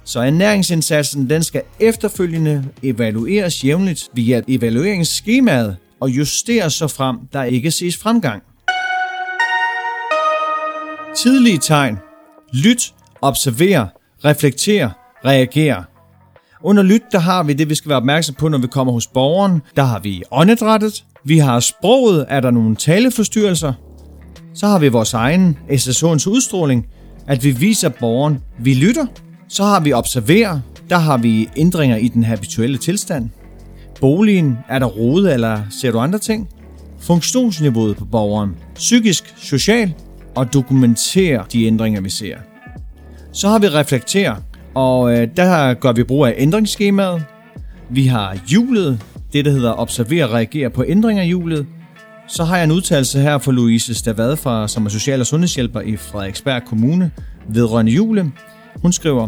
Så 0.04 0.20
ernæringsindsatsen 0.20 1.30
den 1.30 1.44
skal 1.44 1.62
efterfølgende 1.80 2.66
evalueres 2.84 3.64
jævnligt 3.64 4.10
via 4.14 4.42
evalueringsskemaet 4.48 5.78
og 6.00 6.10
justeres 6.10 6.74
så 6.74 6.88
frem, 6.88 7.18
der 7.34 7.44
ikke 7.44 7.72
ses 7.72 7.98
fremgang. 7.98 8.44
Tidlige 11.18 11.58
tegn. 11.58 11.98
Lyt, 12.54 12.94
observer, 13.22 13.88
reflekter, 14.26 14.90
reager. 15.26 15.84
Under 16.62 16.84
lyt, 16.84 17.02
der 17.12 17.20
har 17.20 17.44
vi 17.44 17.54
det, 17.54 17.70
vi 17.70 17.76
skal 17.76 17.90
være 17.90 17.98
opmærksom 17.98 18.36
på, 18.36 18.48
når 18.48 18.58
vi 18.58 18.68
kommer 18.68 18.94
hos 18.94 19.08
borgeren. 19.08 19.62
Der 19.76 19.84
har 19.84 20.00
vi 20.00 20.24
åndedrættet, 20.32 21.04
vi 21.26 21.38
har 21.38 21.60
sproget, 21.60 22.26
er 22.30 22.40
der 22.40 22.52
nogle 22.52 22.76
taleforstyrrelser. 22.76 23.74
Så 24.54 24.68
har 24.68 24.80
vi 24.80 24.88
vores 24.88 25.14
egen 25.14 25.58
SSH'ens 25.70 26.30
udstråling, 26.30 26.86
at 27.28 27.44
vi 27.44 27.52
viser 27.52 27.90
borgeren, 27.90 28.40
vi 28.60 28.74
lytter. 28.74 29.06
Så 29.48 29.64
har 29.64 29.80
vi 29.80 29.94
observerer, 29.94 30.60
der 30.90 30.98
har 30.98 31.18
vi 31.18 31.50
ændringer 31.58 31.98
i 31.98 32.08
den 32.08 32.24
habituelle 32.24 32.78
tilstand. 32.78 33.30
Boligen, 34.02 34.58
er 34.70 34.80
der 34.80 34.86
rode, 34.86 35.34
eller 35.34 35.62
ser 35.70 35.92
du 35.92 36.00
andre 36.00 36.20
ting? 36.20 36.50
Funktionsniveauet 37.00 37.98
på 37.98 38.06
borgeren, 38.06 38.56
psykisk, 38.76 39.34
social 39.38 39.94
og 40.36 40.54
dokumentere 40.54 41.46
de 41.54 41.66
ændringer, 41.66 42.02
vi 42.02 42.10
ser. 42.10 42.38
Så 43.32 43.50
har 43.50 43.60
vi 43.60 43.68
reflektere, 43.68 44.38
og 44.74 45.14
øh, 45.14 45.28
der 45.38 45.74
gør 45.74 45.92
vi 45.92 46.04
brug 46.04 46.26
af 46.26 46.34
ændringsskemaet. 46.38 47.24
Vi 47.90 48.08
har 48.08 48.38
hjulet, 48.48 49.02
det, 49.36 49.46
der 49.46 49.52
hedder 49.52 49.80
observere 49.80 50.26
og 50.26 50.32
reagere 50.32 50.70
på 50.70 50.84
ændringer 50.88 51.24
i 51.24 51.28
hjulet. 51.28 51.66
Så 52.28 52.44
har 52.44 52.56
jeg 52.56 52.64
en 52.64 52.72
udtalelse 52.72 53.20
her 53.20 53.38
fra 53.38 53.52
Louise 53.52 53.94
Stavad, 53.94 54.36
fra, 54.36 54.68
som 54.68 54.86
er 54.86 54.90
social- 54.90 55.20
og 55.20 55.26
sundhedshjælper 55.26 55.82
i 55.82 55.98
Frederiksberg 55.98 56.62
Kommune 56.66 57.12
vedrørende 57.48 57.92
jule. 57.92 58.32
Hun 58.82 58.92
skriver, 58.92 59.28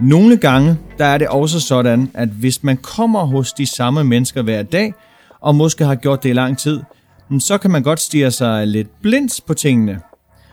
nogle 0.00 0.36
gange 0.36 0.76
der 0.98 1.04
er 1.04 1.18
det 1.18 1.28
også 1.28 1.60
sådan, 1.60 2.10
at 2.14 2.28
hvis 2.28 2.62
man 2.62 2.76
kommer 2.76 3.26
hos 3.26 3.52
de 3.52 3.66
samme 3.66 4.04
mennesker 4.04 4.42
hver 4.42 4.62
dag, 4.62 4.94
og 5.40 5.54
måske 5.54 5.84
har 5.84 5.94
gjort 5.94 6.22
det 6.22 6.30
i 6.30 6.32
lang 6.32 6.58
tid, 6.58 6.80
så 7.38 7.58
kan 7.58 7.70
man 7.70 7.82
godt 7.82 8.00
stige 8.00 8.30
sig 8.30 8.66
lidt 8.66 8.88
blindt 9.02 9.40
på 9.46 9.54
tingene. 9.54 10.00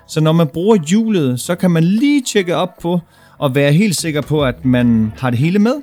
Så 0.07 0.21
når 0.21 0.31
man 0.31 0.47
bruger 0.47 0.77
hjulet, 0.87 1.39
så 1.39 1.55
kan 1.55 1.71
man 1.71 1.83
lige 1.83 2.21
tjekke 2.21 2.55
op 2.55 2.77
på 2.81 2.99
og 3.37 3.55
være 3.55 3.71
helt 3.71 3.95
sikker 3.95 4.21
på, 4.21 4.43
at 4.43 4.65
man 4.65 5.13
har 5.17 5.29
det 5.29 5.39
hele 5.39 5.59
med. 5.59 5.73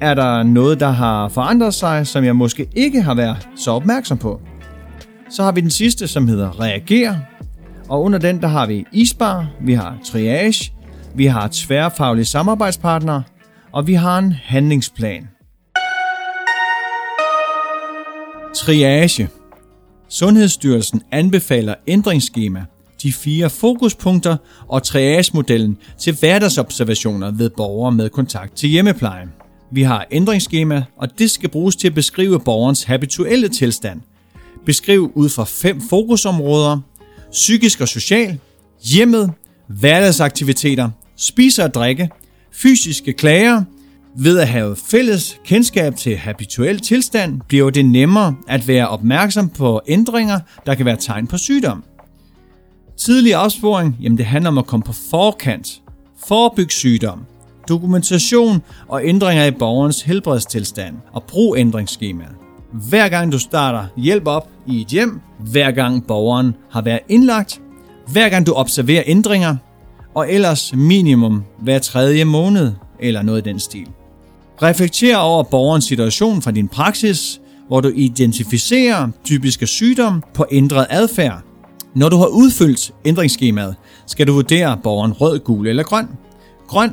Er 0.00 0.14
der 0.14 0.42
noget, 0.42 0.80
der 0.80 0.90
har 0.90 1.28
forandret 1.28 1.74
sig, 1.74 2.06
som 2.06 2.24
jeg 2.24 2.36
måske 2.36 2.68
ikke 2.76 3.02
har 3.02 3.14
været 3.14 3.48
så 3.56 3.70
opmærksom 3.70 4.18
på? 4.18 4.40
Så 5.30 5.42
har 5.42 5.52
vi 5.52 5.60
den 5.60 5.70
sidste, 5.70 6.08
som 6.08 6.28
hedder 6.28 6.60
reager. 6.60 7.16
Og 7.88 8.02
under 8.02 8.18
den, 8.18 8.40
der 8.40 8.48
har 8.48 8.66
vi 8.66 8.84
isbar, 8.92 9.46
vi 9.60 9.72
har 9.72 9.98
triage, 10.04 10.72
vi 11.14 11.26
har 11.26 11.48
tværfaglige 11.52 12.24
samarbejdspartnere, 12.24 13.22
og 13.72 13.86
vi 13.86 13.94
har 13.94 14.18
en 14.18 14.32
handlingsplan. 14.32 15.28
Triage. 18.54 19.28
Sundhedsstyrelsen 20.08 21.02
anbefaler 21.12 21.74
ændringsskema, 21.86 22.64
de 23.02 23.12
fire 23.12 23.50
fokuspunkter 23.50 24.36
og 24.68 24.82
triage-modellen 24.82 25.78
til 25.98 26.16
hverdagsobservationer 26.20 27.30
ved 27.30 27.50
borgere 27.50 27.92
med 27.92 28.08
kontakt 28.08 28.56
til 28.56 28.68
hjemmeplejen. 28.68 29.28
Vi 29.72 29.82
har 29.82 30.06
ændringsskema, 30.10 30.84
og 30.96 31.18
det 31.18 31.30
skal 31.30 31.48
bruges 31.48 31.76
til 31.76 31.88
at 31.88 31.94
beskrive 31.94 32.40
borgerens 32.40 32.84
habituelle 32.84 33.48
tilstand. 33.48 34.00
Beskriv 34.66 35.12
ud 35.14 35.28
fra 35.28 35.44
fem 35.44 35.80
fokusområder. 35.80 36.78
Psykisk 37.32 37.80
og 37.80 37.88
social, 37.88 38.38
hjemmet, 38.84 39.32
hverdagsaktiviteter, 39.66 40.90
spise 41.16 41.64
og 41.64 41.74
drikke, 41.74 42.10
fysiske 42.52 43.12
klager. 43.12 43.62
Ved 44.16 44.38
at 44.38 44.48
have 44.48 44.76
fælles 44.76 45.38
kendskab 45.44 45.96
til 45.96 46.16
habituel 46.16 46.80
tilstand, 46.80 47.40
bliver 47.48 47.70
det 47.70 47.84
nemmere 47.84 48.34
at 48.48 48.68
være 48.68 48.88
opmærksom 48.88 49.48
på 49.48 49.80
ændringer, 49.88 50.40
der 50.66 50.74
kan 50.74 50.86
være 50.86 50.96
tegn 50.96 51.26
på 51.26 51.38
sygdom. 51.38 51.84
Tidlig 52.98 53.36
opsporing, 53.36 53.96
jamen 54.02 54.18
det 54.18 54.26
handler 54.26 54.50
om 54.50 54.58
at 54.58 54.66
komme 54.66 54.84
på 54.84 54.92
forkant, 55.10 55.80
forebygge 56.26 56.72
sygdom, 56.72 57.26
dokumentation 57.70 58.62
og 58.88 59.00
ændringer 59.04 59.44
i 59.44 59.50
borgerens 59.50 60.02
helbredstilstand 60.02 60.96
og 61.12 61.22
brug 61.22 61.56
ændringsskemaet. 61.58 62.34
Hver 62.72 63.08
gang 63.08 63.32
du 63.32 63.38
starter 63.38 63.86
hjælp 63.96 64.26
op 64.26 64.48
i 64.66 64.80
et 64.80 64.86
hjem, 64.86 65.20
hver 65.38 65.70
gang 65.70 66.06
borgeren 66.06 66.54
har 66.70 66.82
været 66.82 67.00
indlagt, 67.08 67.60
hver 68.06 68.28
gang 68.28 68.46
du 68.46 68.52
observerer 68.52 69.02
ændringer, 69.06 69.56
og 70.14 70.32
ellers 70.32 70.72
minimum 70.74 71.44
hver 71.58 71.78
tredje 71.78 72.24
måned 72.24 72.72
eller 73.00 73.22
noget 73.22 73.46
i 73.46 73.48
den 73.50 73.60
stil. 73.60 73.86
Reflekter 74.62 75.16
over 75.16 75.42
borgerens 75.42 75.84
situation 75.84 76.42
fra 76.42 76.50
din 76.50 76.68
praksis, 76.68 77.40
hvor 77.68 77.80
du 77.80 77.88
identificerer 77.94 79.08
typiske 79.24 79.66
sygdomme 79.66 80.22
på 80.34 80.46
ændret 80.52 80.86
adfærd. 80.90 81.40
Når 81.94 82.08
du 82.08 82.16
har 82.16 82.26
udfyldt 82.26 82.92
ændringsskemaet, 83.04 83.74
skal 84.06 84.26
du 84.26 84.32
vurdere 84.32 84.78
borgeren 84.82 85.12
rød, 85.12 85.38
gul 85.38 85.66
eller 85.66 85.82
grøn. 85.82 86.08
Grøn. 86.68 86.90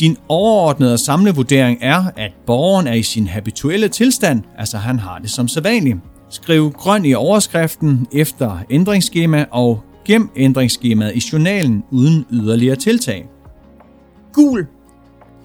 Din 0.00 0.16
overordnede 0.28 0.98
samlede 0.98 1.36
vurdering 1.36 1.78
er, 1.80 2.04
at 2.16 2.32
borgeren 2.46 2.86
er 2.86 2.94
i 2.94 3.02
sin 3.02 3.26
habituelle 3.26 3.88
tilstand, 3.88 4.42
altså 4.58 4.78
han 4.78 4.98
har 4.98 5.18
det 5.18 5.30
som 5.30 5.48
sædvanligt. 5.48 5.96
Skriv 6.30 6.70
grøn 6.70 7.04
i 7.04 7.14
overskriften 7.14 8.06
efter 8.12 8.58
ændringsskema 8.70 9.44
og 9.50 9.80
gem 10.04 10.30
ændringsskemaet 10.36 11.16
i 11.16 11.22
journalen 11.32 11.84
uden 11.90 12.26
yderligere 12.30 12.76
tiltag. 12.76 13.26
Gul 14.32 14.66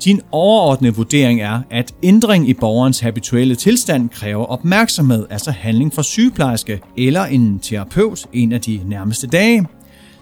din 0.03 0.21
overordnede 0.31 0.95
vurdering 0.95 1.41
er, 1.41 1.61
at 1.71 1.93
ændring 2.03 2.49
i 2.49 2.53
borgerens 2.53 2.99
habituelle 2.99 3.55
tilstand 3.55 4.09
kræver 4.09 4.45
opmærksomhed, 4.45 5.25
altså 5.29 5.51
handling 5.51 5.93
fra 5.93 6.03
sygeplejerske 6.03 6.79
eller 6.97 7.25
en 7.25 7.59
terapeut 7.59 8.25
en 8.33 8.51
af 8.51 8.61
de 8.61 8.81
nærmeste 8.85 9.27
dage. 9.27 9.67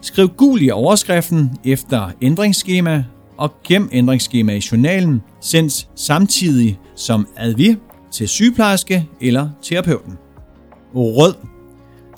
Skriv 0.02 0.28
gul 0.28 0.62
i 0.62 0.70
overskriften 0.70 1.52
efter 1.66 2.12
ændringsskema 2.22 3.04
og 3.38 3.54
gem 3.64 3.90
ændringsskema 3.92 4.54
i 4.54 4.62
journalen, 4.72 5.22
sendt 5.42 5.88
samtidig 5.96 6.80
som 6.96 7.28
advi 7.38 7.76
til 8.12 8.28
sygeplejerske 8.28 9.08
eller 9.22 9.50
terapeuten. 9.62 10.14
Rød. 10.96 11.34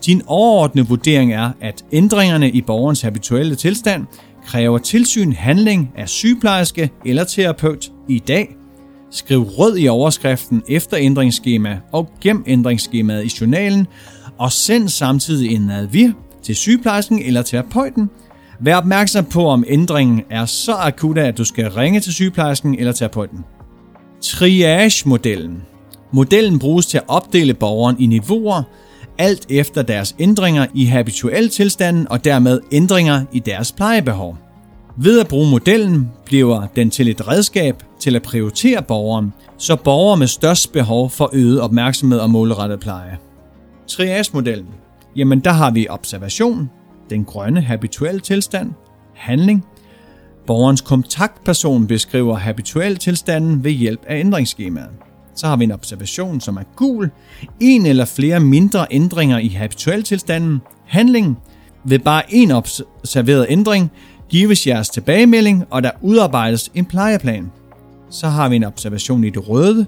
Din 0.06 0.22
overordnede 0.28 0.88
vurdering 0.88 1.34
er, 1.34 1.52
at 1.62 1.86
ændringerne 1.92 2.52
i 2.52 2.62
borgerens 2.62 3.02
habituelle 3.02 3.56
tilstand 3.56 4.06
kræver 4.46 4.78
tilsyn 4.78 5.34
handling 5.34 5.92
af 5.98 6.10
sygeplejerske 6.10 6.90
eller 7.06 7.24
terapeut 7.24 7.92
i 8.10 8.20
dag. 8.20 8.56
Skriv 9.12 9.42
rød 9.44 9.78
i 9.78 9.88
overskriften 9.88 10.64
efter 10.70 10.98
ændringsskema 11.00 11.80
og 11.92 12.10
gem 12.22 12.44
ændringsskemaet 12.48 13.26
i 13.26 13.32
journalen, 13.42 13.88
og 14.38 14.52
send 14.52 14.90
samtidig 14.90 15.56
en 15.56 15.70
advir 15.70 16.12
til 16.44 16.56
sygeplejersken 16.56 17.20
eller 17.20 17.42
terapeuten. 17.42 18.10
Vær 18.60 18.76
opmærksom 18.76 19.26
på, 19.26 19.48
om 19.48 19.64
ændringen 19.68 20.22
er 20.30 20.46
så 20.46 20.74
akut, 20.74 21.18
at 21.18 21.38
du 21.38 21.44
skal 21.44 21.72
ringe 21.72 22.00
til 22.00 22.14
sygeplejersken 22.14 22.76
eller 22.80 22.92
terapeuten. 22.92 23.46
Triage-modellen. 24.22 25.64
Modellen 26.12 26.60
bruges 26.60 26.86
til 26.86 26.98
at 26.98 27.04
opdele 27.08 27.54
borgeren 27.54 27.96
i 28.00 28.06
niveauer, 28.06 28.64
alt 29.18 29.46
efter 29.50 29.82
deres 29.82 30.16
ændringer 30.20 30.66
i 30.74 30.86
habituel 30.86 31.50
tilstanden 31.50 32.08
og 32.10 32.26
dermed 32.26 32.60
ændringer 32.72 33.26
i 33.32 33.40
deres 33.40 33.72
plejebehov. 33.72 34.38
Ved 34.98 35.20
at 35.20 35.28
bruge 35.28 35.50
modellen 35.50 36.12
bliver 36.26 36.68
den 36.76 36.90
til 36.90 37.08
et 37.08 37.28
redskab 37.28 37.84
til 38.00 38.16
at 38.16 38.22
prioritere 38.22 38.82
borgeren, 38.82 39.34
så 39.58 39.76
borgere 39.76 40.18
med 40.18 40.28
størst 40.28 40.72
behov 40.72 41.10
får 41.10 41.30
øget 41.34 41.62
opmærksomhed 41.62 42.20
og 42.20 42.30
målrettet 42.30 42.80
pleje. 42.80 43.18
Triage-modellen. 43.88 44.68
Jamen 45.16 45.40
der 45.40 45.52
har 45.52 45.72
vi 45.72 45.88
observation, 45.90 46.70
den 47.10 47.26
grønne 47.26 47.62
habituelle 47.62 48.22
tilstand, 48.22 48.72
handling. 49.14 49.66
Borgerens 50.48 50.82
kontaktperson 50.82 51.88
beskriver 51.88 52.36
habituel 52.36 52.98
tilstanden 52.98 53.64
ved 53.64 53.72
hjælp 53.72 54.02
af 54.08 54.20
ændringsskemaet. 54.20 54.90
Så 55.36 55.48
har 55.48 55.56
vi 55.56 55.64
en 55.64 55.72
observation, 55.72 56.42
som 56.42 56.58
er 56.58 56.64
gul. 56.76 57.12
En 57.60 57.86
eller 57.86 58.06
flere 58.06 58.40
mindre 58.40 58.88
ændringer 58.92 59.38
i 59.38 59.48
habituel 59.48 60.04
tilstanden. 60.04 60.62
Handling. 60.86 61.38
Ved 61.84 62.00
bare 62.00 62.24
en 62.30 62.52
observeret 62.52 63.46
ændring 63.50 63.92
gives 64.30 64.68
jeres 64.68 64.90
tilbagemelding, 64.90 65.64
og 65.70 65.84
der 65.84 65.92
udarbejdes 66.02 66.72
en 66.74 66.86
plejeplan. 66.86 67.52
Så 68.10 68.28
har 68.28 68.50
vi 68.50 68.56
en 68.56 68.64
observation 68.64 69.24
i 69.24 69.30
det 69.30 69.50
røde. 69.50 69.86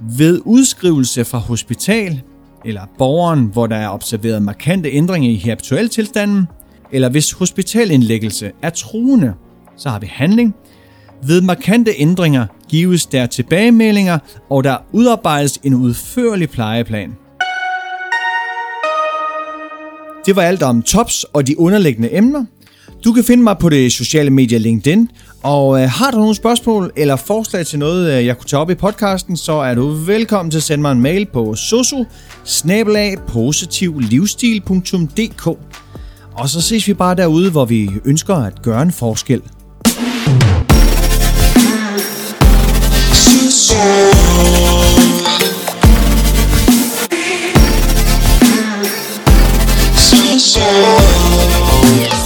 Ved 0.00 0.40
udskrivelse 0.44 1.24
fra 1.24 1.38
hospital 1.38 2.22
eller 2.64 2.82
borgeren, 2.98 3.44
hvor 3.44 3.66
der 3.66 3.76
er 3.76 3.88
observeret 3.88 4.42
markante 4.42 4.90
ændringer 4.90 5.30
i 5.30 5.36
habituel 5.36 5.88
tilstanden, 5.88 6.46
eller 6.92 7.08
hvis 7.08 7.32
hospitalindlæggelse 7.32 8.50
er 8.62 8.70
truende, 8.70 9.34
så 9.76 9.88
har 9.88 9.98
vi 9.98 10.06
handling. 10.10 10.54
Ved 11.26 11.40
markante 11.40 11.92
ændringer 11.96 12.46
gives 12.68 13.06
der 13.06 13.26
tilbagemeldinger, 13.26 14.18
og 14.50 14.64
der 14.64 14.76
udarbejdes 14.92 15.58
en 15.64 15.74
udførlig 15.74 16.50
plejeplan. 16.50 17.16
Det 20.26 20.36
var 20.36 20.42
alt 20.42 20.62
om 20.62 20.82
tops 20.82 21.24
og 21.24 21.46
de 21.46 21.60
underliggende 21.60 22.16
emner. 22.16 22.44
Du 23.04 23.12
kan 23.12 23.24
finde 23.24 23.42
mig 23.42 23.58
på 23.58 23.68
det 23.68 23.92
sociale 23.92 24.30
medie 24.30 24.58
LinkedIn, 24.58 25.10
og 25.42 25.82
øh, 25.82 25.90
har 25.90 26.10
du 26.10 26.18
nogle 26.18 26.34
spørgsmål 26.34 26.92
eller 26.96 27.16
forslag 27.16 27.66
til 27.66 27.78
noget, 27.78 28.12
øh, 28.12 28.26
jeg 28.26 28.38
kunne 28.38 28.48
tage 28.48 28.60
op 28.60 28.70
i 28.70 28.74
podcasten, 28.74 29.36
så 29.36 29.52
er 29.52 29.74
du 29.74 29.88
velkommen 29.88 30.50
til 30.50 30.58
at 30.58 30.62
sende 30.62 30.82
mig 30.82 30.92
en 30.92 31.00
mail 31.00 31.26
på 31.26 31.54
sosu 31.54 32.04
positivlivsstil.dk 33.28 35.46
Og 36.32 36.48
så 36.48 36.60
ses 36.60 36.88
vi 36.88 36.94
bare 36.94 37.14
derude, 37.14 37.50
hvor 37.50 37.64
vi 37.64 37.90
ønsker 38.04 38.34
at 38.34 38.62
gøre 38.62 38.82
en 38.82 38.92
forskel. 38.92 39.42
So. 50.40 52.19